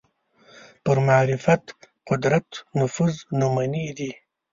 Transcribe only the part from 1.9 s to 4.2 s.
قدرت نفوذ نمونې دي